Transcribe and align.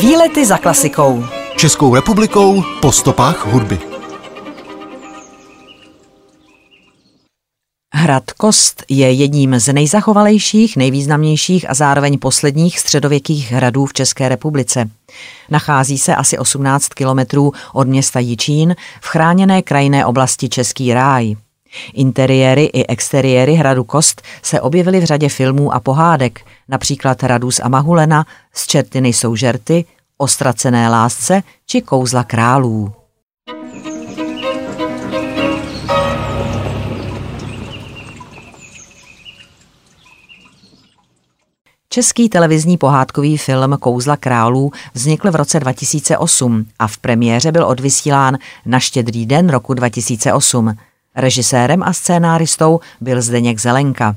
Výlety 0.00 0.46
za 0.46 0.58
klasikou. 0.58 1.24
Českou 1.56 1.94
republikou 1.94 2.62
po 2.80 2.92
stopách 2.92 3.46
hudby. 3.46 3.78
Hrad 7.94 8.30
Kost 8.30 8.82
je 8.88 9.12
jedním 9.12 9.58
z 9.58 9.72
nejzachovalejších, 9.72 10.76
nejvýznamnějších 10.76 11.70
a 11.70 11.74
zároveň 11.74 12.18
posledních 12.18 12.78
středověkých 12.78 13.52
hradů 13.52 13.86
v 13.86 13.92
České 13.92 14.28
republice. 14.28 14.90
Nachází 15.50 15.98
se 15.98 16.14
asi 16.14 16.38
18 16.38 16.88
kilometrů 16.88 17.52
od 17.72 17.88
města 17.88 18.20
Jičín 18.20 18.76
v 19.00 19.06
chráněné 19.06 19.62
krajinné 19.62 20.06
oblasti 20.06 20.48
Český 20.48 20.94
ráj. 20.94 21.36
Interiéry 21.94 22.64
i 22.64 22.86
exteriéry 22.86 23.54
hradu 23.54 23.84
Kost 23.84 24.22
se 24.42 24.60
objevily 24.60 25.00
v 25.00 25.04
řadě 25.04 25.28
filmů 25.28 25.74
a 25.74 25.80
pohádek, 25.80 26.40
například 26.68 27.22
Radus 27.22 27.60
a 27.60 27.68
Mahulena, 27.68 28.26
Z 28.52 28.66
čertiny 28.66 29.08
jsou 29.08 29.36
žerty, 29.36 29.84
Ostracené 30.18 30.88
lásce 30.88 31.42
či 31.66 31.82
Kouzla 31.82 32.24
králů. 32.24 32.92
Český 41.88 42.28
televizní 42.28 42.76
pohádkový 42.76 43.36
film 43.36 43.76
Kouzla 43.80 44.16
králů 44.16 44.72
vznikl 44.94 45.30
v 45.30 45.34
roce 45.34 45.60
2008 45.60 46.66
a 46.78 46.86
v 46.86 46.98
premiéře 46.98 47.52
byl 47.52 47.66
odvysílán 47.66 48.38
na 48.66 48.80
štědrý 48.80 49.26
den 49.26 49.48
roku 49.48 49.74
2008. 49.74 50.76
Režisérem 51.16 51.82
a 51.82 51.92
scénáristou 51.92 52.80
byl 53.00 53.22
Zdeněk 53.22 53.60
Zelenka. 53.60 54.16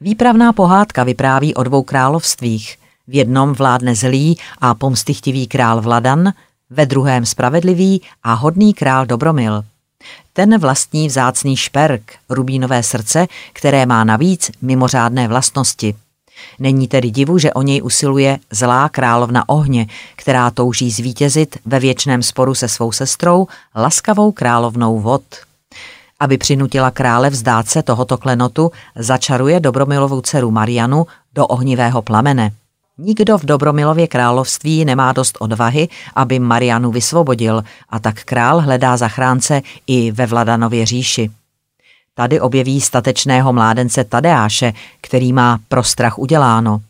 Výpravná 0.00 0.52
pohádka 0.52 1.04
vypráví 1.04 1.54
o 1.54 1.62
dvou 1.62 1.82
královstvích. 1.82 2.76
V 3.08 3.14
jednom 3.14 3.52
vládne 3.52 3.94
zlý 3.94 4.38
a 4.58 4.74
pomstychtivý 4.74 5.46
král 5.46 5.80
Vladan, 5.80 6.32
ve 6.70 6.86
druhém 6.86 7.26
spravedlivý 7.26 8.02
a 8.22 8.34
hodný 8.34 8.74
král 8.74 9.06
Dobromil. 9.06 9.64
Ten 10.32 10.58
vlastní 10.58 11.08
vzácný 11.08 11.56
šperk, 11.56 12.14
rubínové 12.28 12.82
srdce, 12.82 13.26
které 13.52 13.86
má 13.86 14.04
navíc 14.04 14.50
mimořádné 14.62 15.28
vlastnosti. 15.28 15.94
Není 16.58 16.88
tedy 16.88 17.10
divu, 17.10 17.38
že 17.38 17.52
o 17.52 17.62
něj 17.62 17.82
usiluje 17.82 18.38
zlá 18.50 18.88
královna 18.88 19.48
ohně, 19.48 19.86
která 20.16 20.50
touží 20.50 20.90
zvítězit 20.90 21.58
ve 21.66 21.80
věčném 21.80 22.22
sporu 22.22 22.54
se 22.54 22.68
svou 22.68 22.92
sestrou, 22.92 23.46
laskavou 23.76 24.32
královnou 24.32 25.00
vod. 25.00 25.22
Aby 26.20 26.38
přinutila 26.38 26.90
krále 26.90 27.30
vzdát 27.30 27.68
se 27.68 27.82
tohoto 27.82 28.18
klenotu, 28.18 28.70
začaruje 28.96 29.60
Dobromilovou 29.60 30.20
dceru 30.20 30.50
Marianu 30.50 31.06
do 31.34 31.46
ohnivého 31.46 32.02
plamene. 32.02 32.50
Nikdo 32.98 33.38
v 33.38 33.44
Dobromilově 33.44 34.06
království 34.06 34.84
nemá 34.84 35.12
dost 35.12 35.36
odvahy, 35.40 35.88
aby 36.14 36.38
Marianu 36.38 36.90
vysvobodil 36.90 37.64
a 37.88 37.98
tak 37.98 38.24
král 38.24 38.60
hledá 38.60 38.96
zachránce 38.96 39.62
i 39.86 40.12
ve 40.12 40.26
Vladanově 40.26 40.86
říši. 40.86 41.30
Tady 42.14 42.40
objeví 42.40 42.80
statečného 42.80 43.52
mládence 43.52 44.04
Tadeáše, 44.04 44.72
který 45.00 45.32
má 45.32 45.58
pro 45.68 45.82
strach 45.82 46.18
uděláno. 46.18 46.80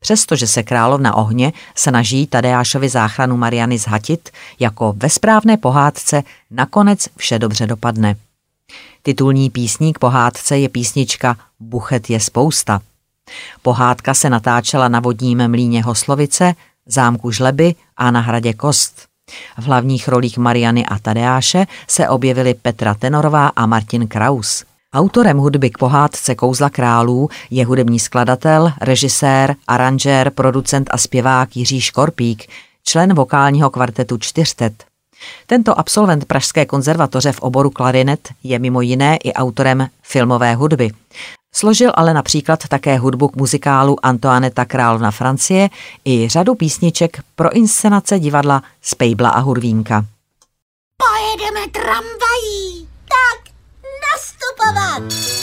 Přestože 0.00 0.46
se 0.46 0.62
královna 0.62 1.14
ohně 1.14 1.52
snaží 1.74 2.26
Tadeášovi 2.26 2.88
záchranu 2.88 3.36
Mariany 3.36 3.78
zhatit, 3.78 4.30
jako 4.60 4.94
ve 4.96 5.10
správné 5.10 5.56
pohádce 5.56 6.22
nakonec 6.50 7.08
vše 7.16 7.38
dobře 7.38 7.66
dopadne. 7.66 8.16
Titulní 9.02 9.50
písník 9.50 9.98
pohádce 9.98 10.58
je 10.58 10.68
písnička 10.68 11.36
Buchet 11.60 12.10
je 12.10 12.20
spousta. 12.20 12.80
Pohádka 13.62 14.14
se 14.14 14.30
natáčela 14.30 14.88
na 14.88 15.00
vodním 15.00 15.48
mlíně 15.48 15.82
Hoslovice, 15.82 16.54
zámku 16.86 17.30
Žleby 17.30 17.74
a 17.96 18.10
na 18.10 18.20
hradě 18.20 18.54
Kost. 18.54 19.06
V 19.58 19.62
hlavních 19.62 20.08
rolích 20.08 20.38
Mariany 20.38 20.86
a 20.86 20.98
Tadeáše 20.98 21.66
se 21.88 22.08
objevili 22.08 22.54
Petra 22.54 22.94
Tenorová 22.94 23.48
a 23.48 23.66
Martin 23.66 24.06
Kraus. 24.08 24.64
Autorem 24.94 25.38
hudby 25.38 25.70
k 25.70 25.78
pohádce 25.78 26.34
Kouzla 26.34 26.70
králů 26.70 27.28
je 27.50 27.64
hudební 27.64 27.98
skladatel, 27.98 28.72
režisér, 28.80 29.56
aranžér, 29.66 30.30
producent 30.30 30.88
a 30.90 30.98
zpěvák 30.98 31.56
Jiří 31.56 31.80
Škorpík, 31.80 32.46
člen 32.84 33.14
vokálního 33.14 33.70
kvartetu 33.70 34.18
Čtyřtet. 34.18 34.87
Tento 35.46 35.78
absolvent 35.78 36.24
Pražské 36.24 36.66
konzervatoře 36.66 37.32
v 37.32 37.40
oboru 37.40 37.70
klarinet 37.70 38.28
je 38.42 38.58
mimo 38.58 38.80
jiné 38.80 39.16
i 39.16 39.32
autorem 39.32 39.88
filmové 40.02 40.54
hudby. 40.54 40.90
Složil 41.54 41.92
ale 41.94 42.14
například 42.14 42.68
také 42.68 42.98
hudbu 42.98 43.28
k 43.28 43.36
muzikálu 43.36 44.06
Antoineta 44.06 44.64
Královna 44.64 45.10
Francie 45.10 45.68
i 46.04 46.28
řadu 46.28 46.54
písniček 46.54 47.22
pro 47.36 47.52
inscenace 47.52 48.18
divadla 48.18 48.62
Spejbla 48.82 49.30
a 49.30 49.38
Hurvínka. 49.38 50.04
Pojedeme 50.96 51.66
tramvají, 51.72 52.88
tak 53.08 53.54
nastupovat! 54.12 55.37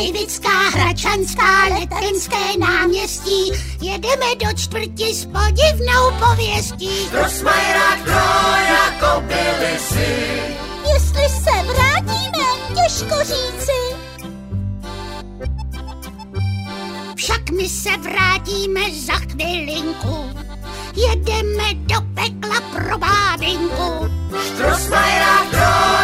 Davidská, 0.00 0.68
Hračanská, 0.72 1.64
Letenské 1.64 2.58
náměstí, 2.58 3.52
jedeme 3.80 4.26
do 4.36 4.52
čtvrti 4.56 5.14
s 5.14 5.26
podivnou 5.26 6.10
pověstí. 6.28 7.08
Trosmajera, 7.10 7.96
kdo 7.96 8.12
jako 8.72 9.20
byli 9.20 9.78
si. 9.78 10.32
Jestli 10.92 11.28
se 11.28 11.72
vrátíme, 11.72 12.46
těžko 12.68 13.14
říci. 13.24 13.96
Však 17.16 17.50
my 17.50 17.68
se 17.68 17.90
vrátíme 17.96 18.80
za 19.06 19.14
chvilinku, 19.14 20.30
jedeme 20.96 21.74
do 21.74 22.00
pekla 22.14 22.60
pro 22.60 22.98
bádinku. 22.98 24.08
Trosmajera, 24.56 25.44
kdo 25.50 25.99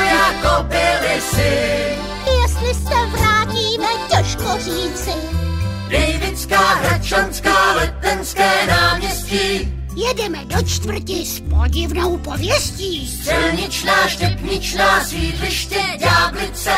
Davidská, 6.46 6.74
Hračanská, 6.74 7.72
Letenské 7.72 8.66
náměstí. 8.66 9.72
Jedeme 9.96 10.44
do 10.44 10.62
čtvrti 10.62 11.26
s 11.26 11.40
podivnou 11.40 12.16
pověstí. 12.16 13.20
Silničná, 13.22 14.08
štěpničná, 14.08 15.04
sídliště, 15.04 15.80
ďáblice. 15.98 16.70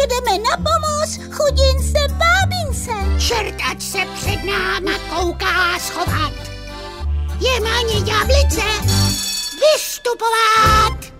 Jedeme 0.00 0.38
na 0.50 0.56
pomoc 0.56 1.20
chudince 1.32 1.98
bábince. 2.08 2.90
Čert, 3.18 3.54
ať 3.70 3.82
se 3.82 3.98
před 4.14 4.44
náma 4.44 4.98
kouká 5.14 5.78
schovat. 5.78 6.32
Je 7.40 7.60
méně 7.60 8.00
ďáblice. 8.00 8.62
Vystupovat! 9.74 11.12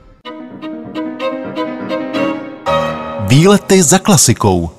Výlety 3.28 3.82
za 3.82 3.98
klasikou. 3.98 4.75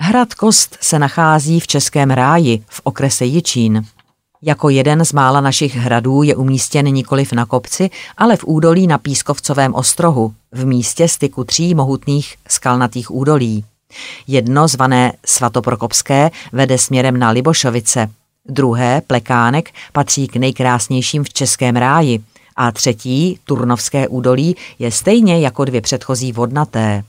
Hrad 0.00 0.34
Kost 0.34 0.76
se 0.80 0.98
nachází 0.98 1.60
v 1.60 1.66
Českém 1.66 2.10
ráji 2.10 2.64
v 2.68 2.80
okrese 2.84 3.24
Jičín. 3.24 3.84
Jako 4.42 4.68
jeden 4.68 5.04
z 5.04 5.12
mála 5.12 5.40
našich 5.40 5.76
hradů 5.76 6.22
je 6.22 6.36
umístěn 6.36 6.86
nikoliv 6.86 7.32
na 7.32 7.46
kopci, 7.46 7.90
ale 8.16 8.36
v 8.36 8.44
údolí 8.44 8.86
na 8.86 8.98
Pískovcovém 8.98 9.74
ostrohu, 9.74 10.34
v 10.52 10.66
místě 10.66 11.08
styku 11.08 11.44
tří 11.44 11.74
mohutných 11.74 12.34
skalnatých 12.48 13.10
údolí. 13.10 13.64
Jedno, 14.26 14.68
zvané 14.68 15.12
Svatoprokopské, 15.26 16.30
vede 16.52 16.78
směrem 16.78 17.18
na 17.18 17.30
Libošovice. 17.30 18.10
Druhé, 18.48 19.02
Plekánek, 19.06 19.70
patří 19.92 20.28
k 20.28 20.36
nejkrásnějším 20.36 21.24
v 21.24 21.32
Českém 21.32 21.76
ráji. 21.76 22.20
A 22.56 22.72
třetí, 22.72 23.38
Turnovské 23.44 24.08
údolí, 24.08 24.56
je 24.78 24.90
stejně 24.90 25.40
jako 25.40 25.64
dvě 25.64 25.80
předchozí 25.80 26.32
vodnaté. 26.32 27.04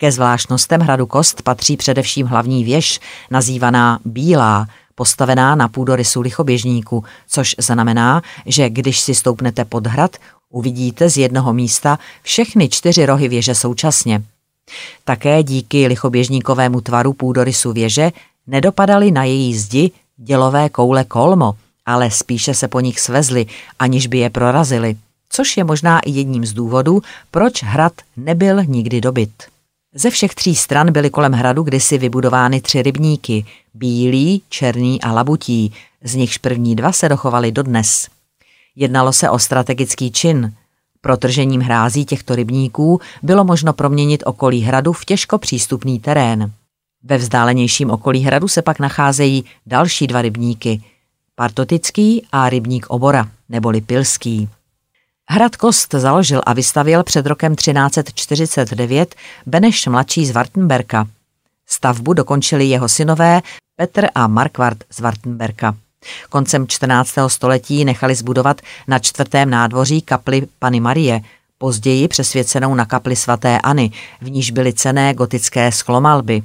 Ke 0.00 0.12
zvláštnostem 0.12 0.80
hradu 0.80 1.06
Kost 1.06 1.42
patří 1.42 1.76
především 1.76 2.26
hlavní 2.26 2.64
věž, 2.64 3.00
nazývaná 3.30 3.98
Bílá, 4.04 4.66
postavená 4.94 5.54
na 5.54 5.68
půdorysu 5.68 6.20
lichoběžníku, 6.20 7.04
což 7.28 7.56
znamená, 7.58 8.22
že 8.46 8.70
když 8.70 9.00
si 9.00 9.14
stoupnete 9.14 9.64
pod 9.64 9.86
hrad, 9.86 10.16
uvidíte 10.50 11.10
z 11.10 11.16
jednoho 11.16 11.52
místa 11.52 11.98
všechny 12.22 12.68
čtyři 12.68 13.06
rohy 13.06 13.28
věže 13.28 13.54
současně. 13.54 14.22
Také 15.04 15.42
díky 15.42 15.86
lichoběžníkovému 15.86 16.80
tvaru 16.80 17.12
půdorysu 17.12 17.72
věže 17.72 18.12
nedopadaly 18.46 19.10
na 19.10 19.24
její 19.24 19.58
zdi 19.58 19.90
dělové 20.16 20.68
koule 20.68 21.04
kolmo, 21.04 21.54
ale 21.86 22.10
spíše 22.10 22.54
se 22.54 22.68
po 22.68 22.80
nich 22.80 23.00
svezly, 23.00 23.46
aniž 23.78 24.06
by 24.06 24.18
je 24.18 24.30
prorazily, 24.30 24.96
což 25.30 25.56
je 25.56 25.64
možná 25.64 26.00
i 26.00 26.10
jedním 26.10 26.46
z 26.46 26.52
důvodů, 26.52 27.02
proč 27.30 27.62
hrad 27.62 27.92
nebyl 28.16 28.64
nikdy 28.64 29.00
dobyt. 29.00 29.57
Ze 29.94 30.10
všech 30.10 30.34
tří 30.34 30.54
stran 30.54 30.92
byly 30.92 31.10
kolem 31.10 31.32
hradu 31.32 31.62
kdysi 31.62 31.98
vybudovány 31.98 32.60
tři 32.60 32.82
rybníky, 32.82 33.46
bílý, 33.74 34.42
černý 34.48 35.02
a 35.02 35.12
labutí, 35.12 35.72
z 36.02 36.14
nichž 36.14 36.38
první 36.38 36.76
dva 36.76 36.92
se 36.92 37.08
dochovaly 37.08 37.52
dodnes. 37.52 38.08
Jednalo 38.76 39.12
se 39.12 39.30
o 39.30 39.38
strategický 39.38 40.10
čin. 40.10 40.52
Protržením 41.00 41.60
hrází 41.60 42.04
těchto 42.04 42.34
rybníků 42.34 43.00
bylo 43.22 43.44
možno 43.44 43.72
proměnit 43.72 44.22
okolí 44.26 44.60
hradu 44.60 44.92
v 44.92 45.04
těžko 45.04 45.38
přístupný 45.38 46.00
terén. 46.00 46.52
Ve 47.02 47.18
vzdálenějším 47.18 47.90
okolí 47.90 48.20
hradu 48.20 48.48
se 48.48 48.62
pak 48.62 48.78
nacházejí 48.78 49.44
další 49.66 50.06
dva 50.06 50.22
rybníky, 50.22 50.82
Partotický 51.34 52.26
a 52.32 52.48
rybník 52.48 52.86
Obora, 52.86 53.28
neboli 53.48 53.80
Pilský. 53.80 54.48
Hrad 55.30 55.56
Kost 55.56 55.94
založil 55.94 56.40
a 56.46 56.52
vystavil 56.52 57.02
před 57.04 57.26
rokem 57.26 57.56
1349 57.56 59.14
Beneš 59.46 59.86
mladší 59.86 60.26
z 60.26 60.30
Wartenberka. 60.30 61.06
Stavbu 61.66 62.12
dokončili 62.12 62.64
jeho 62.64 62.88
synové 62.88 63.42
Petr 63.76 64.06
a 64.14 64.26
Markvart 64.26 64.84
z 64.90 65.00
Wartenberka. 65.00 65.76
Koncem 66.30 66.66
14. 66.66 67.14
století 67.26 67.84
nechali 67.84 68.14
zbudovat 68.14 68.60
na 68.88 68.98
čtvrtém 68.98 69.50
nádvoří 69.50 70.02
kapli 70.02 70.46
Pany 70.58 70.80
Marie, 70.80 71.20
později 71.58 72.08
přesvěcenou 72.08 72.74
na 72.74 72.84
kapli 72.84 73.16
svatéAny, 73.16 73.90
v 74.20 74.30
níž 74.30 74.50
byly 74.50 74.72
cené 74.72 75.14
gotické 75.14 75.72
sklomalby. 75.72 76.42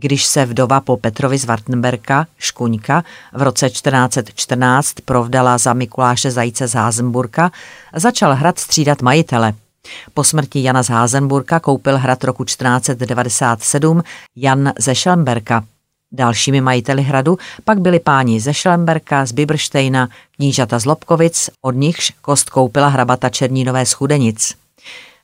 Když 0.00 0.26
se 0.26 0.46
vdova 0.46 0.80
po 0.80 0.96
Petrovi 0.96 1.38
z 1.38 1.44
Wartenberka, 1.44 2.26
Škuňka, 2.38 3.04
v 3.32 3.42
roce 3.42 3.70
1414 3.70 4.94
provdala 5.04 5.58
za 5.58 5.72
Mikuláše 5.72 6.30
Zajíce 6.30 6.68
z 6.68 6.74
Házenburka, 6.74 7.50
začal 7.94 8.34
hrad 8.34 8.58
střídat 8.58 9.02
majitele. 9.02 9.54
Po 10.14 10.24
smrti 10.24 10.62
Jana 10.62 10.82
z 10.82 10.88
Házenburka 10.88 11.60
koupil 11.60 11.98
hrad 11.98 12.24
roku 12.24 12.44
1497 12.44 14.02
Jan 14.36 14.72
ze 14.78 14.94
Schellenberka. 14.94 15.64
Dalšími 16.12 16.60
majiteli 16.60 17.02
hradu 17.02 17.38
pak 17.64 17.80
byli 17.80 18.00
páni 18.00 18.40
ze 18.40 18.54
Schellenberka, 18.54 19.26
z 19.26 19.32
Biberštejna, 19.32 20.08
knížata 20.36 20.78
z 20.78 20.84
Lobkovic, 20.84 21.50
od 21.62 21.76
nichž 21.76 22.12
kost 22.22 22.50
koupila 22.50 22.88
hrabata 22.88 23.28
Černínové 23.28 23.86
z 23.86 23.92
Chudenic. 23.92 24.54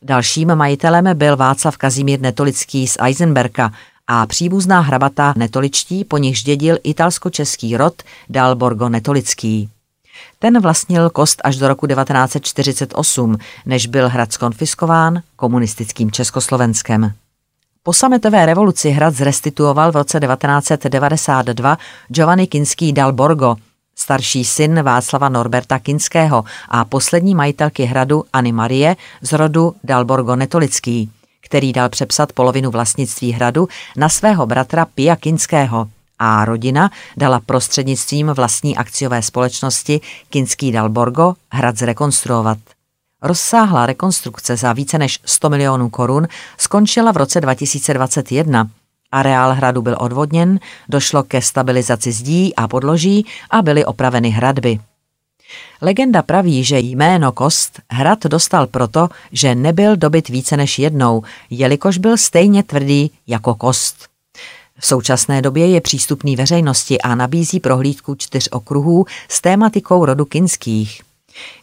Dalším 0.03 0.55
majitelem 0.55 1.05
byl 1.15 1.37
Václav 1.37 1.77
Kazimír 1.77 2.21
Netolický 2.21 2.89
z 2.89 2.97
Eisenberka 3.01 3.73
a 4.09 4.27
příbuzná 4.27 4.81
hrabata 4.81 5.35
Netoličtí 5.37 6.05
po 6.05 6.19
nichž 6.19 6.43
dědil 6.43 6.79
italsko-český 6.83 7.77
rod 7.77 8.03
Dalborgo 8.29 8.89
Netolický. 8.89 9.69
Ten 10.39 10.61
vlastnil 10.61 11.11
kost 11.11 11.41
až 11.45 11.57
do 11.57 11.69
roku 11.69 11.87
1948, 11.87 13.39
než 13.67 13.87
byl 13.87 14.09
hrad 14.09 14.33
skonfiskován 14.33 15.23
komunistickým 15.37 16.11
Československem. 16.11 17.13
Po 17.83 17.93
sametové 17.93 18.47
revoluci 18.47 18.91
hrad 18.91 19.15
zrestituoval 19.15 19.93
v 19.93 19.97
roce 19.97 20.21
1992 20.21 21.79
Giovanni 22.09 22.47
Kinský 22.47 22.93
dal 22.93 23.13
Borgo, 23.13 23.57
starší 23.97 24.45
syn 24.45 24.83
Václava 24.83 25.29
Norberta 25.29 25.79
Kinského 25.79 26.45
a 26.69 26.85
poslední 26.85 27.35
majitelky 27.35 27.85
hradu 27.85 28.25
Anny 28.33 28.53
Marie 28.53 28.97
z 29.23 29.33
rodu 29.33 29.75
Dalborgo 29.85 30.37
Netolický, 30.37 31.11
který 31.47 31.73
dal 31.73 31.89
přepsat 31.89 32.33
polovinu 32.33 32.71
vlastnictví 32.71 33.33
hradu 33.33 33.69
na 33.97 34.09
svého 34.09 34.47
bratra 34.47 34.87
Pia 34.95 35.17
Kinského 35.17 35.89
a 36.19 36.45
rodina 36.45 36.91
dala 37.17 37.41
prostřednictvím 37.47 38.27
vlastní 38.27 38.77
akciové 38.77 39.23
společnosti 39.23 40.01
Kinský 40.31 40.73
Dalborgo 40.73 41.35
hrad 41.53 41.79
zrekonstruovat. 41.79 42.59
Rozsáhlá 43.23 43.87
rekonstrukce 43.87 44.57
za 44.57 44.73
více 44.73 44.99
než 44.99 45.19
100 45.25 45.51
milionů 45.51 45.91
korun 45.91 46.29
skončila 46.59 47.13
v 47.13 47.17
roce 47.17 47.41
2021. 47.41 48.69
Areál 49.13 49.55
hradu 49.55 49.83
byl 49.83 49.97
odvodněn, 49.99 50.61
došlo 50.89 51.23
ke 51.23 51.43
stabilizaci 51.43 52.13
zdí 52.13 52.57
a 52.57 52.69
podloží 52.69 53.27
a 53.51 53.63
byly 53.63 53.85
opraveny 53.85 54.31
hradby. 54.31 54.79
Legenda 55.83 56.23
praví, 56.23 56.65
že 56.65 56.79
jméno 56.79 57.33
Kost 57.33 57.81
hrad 57.91 58.25
dostal 58.25 58.67
proto, 58.67 59.09
že 59.33 59.55
nebyl 59.55 59.97
dobyt 59.97 60.29
více 60.29 60.57
než 60.57 60.79
jednou, 60.79 61.23
jelikož 61.51 61.99
byl 61.99 62.17
stejně 62.17 62.63
tvrdý 62.63 63.11
jako 63.27 63.55
Kost. 63.55 63.97
V 64.79 64.87
současné 64.87 65.43
době 65.43 65.67
je 65.69 65.81
přístupný 65.81 66.37
veřejnosti 66.37 67.01
a 67.01 67.15
nabízí 67.15 67.61
prohlídku 67.61 68.15
čtyř 68.15 68.49
okruhů 68.53 69.07
s 69.29 69.41
tématikou 69.41 70.05
rodu 70.05 70.25
kinských. 70.25 71.03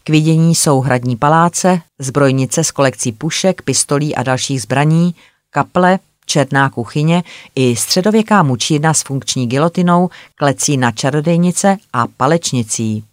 K 0.03 0.09
vidění 0.09 0.55
jsou 0.55 0.81
hradní 0.81 1.15
paláce, 1.15 1.81
zbrojnice 1.99 2.63
s 2.63 2.71
kolekcí 2.71 3.11
pušek, 3.11 3.61
pistolí 3.61 4.15
a 4.15 4.23
dalších 4.23 4.61
zbraní, 4.61 5.15
kaple, 5.49 5.99
černá 6.25 6.69
kuchyně 6.69 7.23
i 7.55 7.75
středověká 7.75 8.43
mučírna 8.43 8.93
s 8.93 9.01
funkční 9.01 9.47
gilotinou, 9.47 10.09
klecí 10.35 10.77
na 10.77 10.91
čarodejnice 10.91 11.77
a 11.93 12.07
palečnicí. 12.07 13.03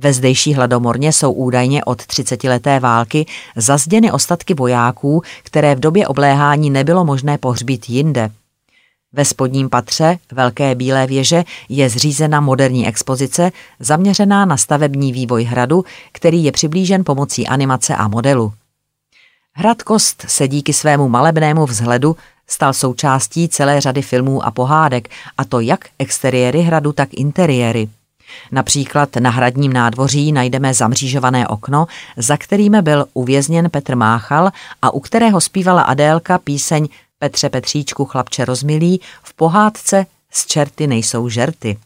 Ve 0.00 0.12
zdejší 0.12 0.54
hladomorně 0.54 1.12
jsou 1.12 1.32
údajně 1.32 1.84
od 1.84 2.02
30-leté 2.02 2.80
války 2.80 3.26
zazděny 3.56 4.12
ostatky 4.12 4.54
vojáků, 4.54 5.22
které 5.42 5.74
v 5.74 5.80
době 5.80 6.08
obléhání 6.08 6.70
nebylo 6.70 7.04
možné 7.04 7.38
pohřbít 7.38 7.90
jinde. 7.90 8.30
Ve 9.12 9.24
spodním 9.24 9.70
patře 9.70 10.18
Velké 10.32 10.74
bílé 10.74 11.06
věže 11.06 11.44
je 11.68 11.90
zřízena 11.90 12.40
moderní 12.40 12.88
expozice 12.88 13.52
zaměřená 13.80 14.44
na 14.44 14.56
stavební 14.56 15.12
vývoj 15.12 15.44
hradu, 15.44 15.84
který 16.12 16.44
je 16.44 16.52
přiblížen 16.52 17.04
pomocí 17.04 17.46
animace 17.46 17.96
a 17.96 18.08
modelu. 18.08 18.52
Hrad 19.52 19.82
Kost 19.82 20.24
se 20.28 20.48
díky 20.48 20.72
svému 20.72 21.08
malebnému 21.08 21.66
vzhledu 21.66 22.16
stal 22.46 22.72
součástí 22.72 23.48
celé 23.48 23.80
řady 23.80 24.02
filmů 24.02 24.44
a 24.44 24.50
pohádek, 24.50 25.08
a 25.38 25.44
to 25.44 25.60
jak 25.60 25.80
exteriéry 25.98 26.62
hradu, 26.62 26.92
tak 26.92 27.08
interiéry. 27.12 27.88
Například 28.52 29.16
na 29.16 29.30
hradním 29.30 29.72
nádvoří 29.72 30.32
najdeme 30.32 30.74
zamřížované 30.74 31.48
okno, 31.48 31.86
za 32.16 32.36
kterým 32.36 32.82
byl 32.82 33.06
uvězněn 33.14 33.70
Petr 33.70 33.96
Máchal 33.96 34.50
a 34.82 34.94
u 34.94 35.00
kterého 35.00 35.40
zpívala 35.40 35.82
Adélka 35.82 36.38
píseň 36.38 36.88
Petře 37.18 37.48
Petříčku 37.48 38.04
chlapče 38.04 38.44
rozmilý 38.44 39.00
v 39.22 39.34
pohádce 39.34 40.06
Z 40.30 40.46
čerty 40.46 40.86
nejsou 40.86 41.28
žerty. 41.28 41.78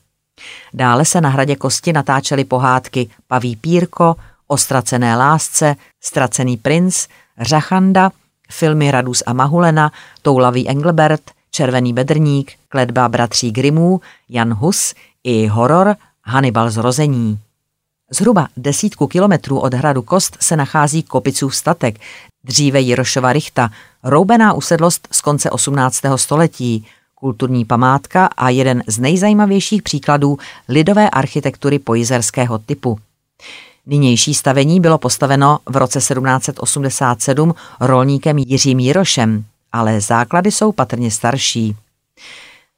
Dále 0.74 1.04
se 1.04 1.20
na 1.20 1.28
hradě 1.28 1.56
kosti 1.56 1.92
natáčely 1.92 2.44
pohádky 2.44 3.10
Paví 3.26 3.56
pírko, 3.56 4.16
Ostracené 4.46 5.16
lásce, 5.16 5.76
Stracený 6.00 6.56
princ, 6.56 7.06
Řachanda, 7.40 8.10
filmy 8.50 8.90
Radus 8.90 9.22
a 9.26 9.32
Mahulena, 9.32 9.92
Toulavý 10.22 10.68
Engelbert, 10.68 11.22
Červený 11.50 11.92
bedrník, 11.92 12.52
Kledba 12.68 13.08
bratří 13.08 13.50
Grimů, 13.50 14.00
Jan 14.28 14.54
Hus 14.54 14.94
i 15.24 15.46
horor 15.46 15.96
Hannibal 16.24 16.70
zrození. 16.70 17.38
Zhruba 18.10 18.48
desítku 18.56 19.06
kilometrů 19.06 19.58
od 19.58 19.74
hradu 19.74 20.02
Kost 20.02 20.36
se 20.40 20.56
nachází 20.56 21.02
Kopicův 21.02 21.56
statek, 21.56 22.00
dříve 22.44 22.80
Jirošova 22.80 23.32
Richta, 23.32 23.70
roubená 24.02 24.52
usedlost 24.52 25.08
z 25.10 25.20
konce 25.20 25.50
18. 25.50 26.00
století, 26.16 26.86
kulturní 27.14 27.64
památka 27.64 28.26
a 28.26 28.48
jeden 28.48 28.82
z 28.86 28.98
nejzajímavějších 28.98 29.82
příkladů 29.82 30.38
lidové 30.68 31.10
architektury 31.10 31.78
pojizerského 31.78 32.58
typu. 32.58 32.98
Nynější 33.86 34.34
stavení 34.34 34.80
bylo 34.80 34.98
postaveno 34.98 35.58
v 35.66 35.76
roce 35.76 35.98
1787 35.98 37.54
rolníkem 37.80 38.38
Jiřím 38.38 38.78
Jirošem, 38.78 39.44
ale 39.72 40.00
základy 40.00 40.50
jsou 40.50 40.72
patrně 40.72 41.10
starší. 41.10 41.76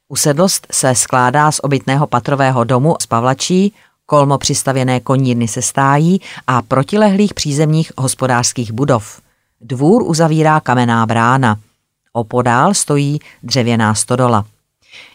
Usedlost 0.09 0.67
se 0.71 0.95
skládá 0.95 1.51
z 1.51 1.59
obytného 1.63 2.07
patrového 2.07 2.63
domu 2.63 2.95
z 3.01 3.05
Pavlačí, 3.05 3.73
kolmo 4.05 4.37
přistavěné 4.37 4.99
konírny 4.99 5.47
se 5.47 5.61
stájí 5.61 6.21
a 6.47 6.61
protilehlých 6.61 7.33
přízemních 7.33 7.91
hospodářských 7.97 8.71
budov. 8.71 9.21
Dvůr 9.61 10.03
uzavírá 10.03 10.59
kamenná 10.59 11.05
brána. 11.05 11.59
Opodál 12.13 12.73
stojí 12.73 13.19
dřevěná 13.43 13.95
stodola. 13.95 14.45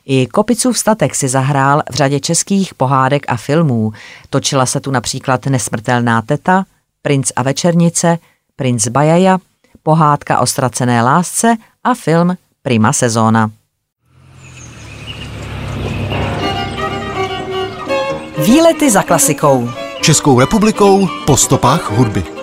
I 0.06 0.26
Kopicův 0.26 0.78
statek 0.78 1.14
si 1.14 1.28
zahrál 1.28 1.82
v 1.90 1.94
řadě 1.94 2.20
českých 2.20 2.74
pohádek 2.74 3.24
a 3.28 3.36
filmů. 3.36 3.92
Točila 4.30 4.66
se 4.66 4.80
tu 4.80 4.90
například 4.90 5.46
Nesmrtelná 5.46 6.22
teta, 6.22 6.64
Princ 7.02 7.32
a 7.36 7.42
večernice, 7.42 8.18
Princ 8.56 8.88
Bajaja, 8.88 9.38
pohádka 9.82 10.38
o 10.38 10.46
ztracené 10.46 11.02
lásce 11.02 11.56
a 11.84 11.94
film 11.94 12.36
Prima 12.62 12.92
sezóna. 12.92 13.50
Výlety 18.44 18.90
za 18.90 19.02
klasikou. 19.02 19.70
Českou 20.00 20.40
republikou 20.40 21.08
po 21.26 21.36
stopách 21.36 21.90
hudby. 21.90 22.39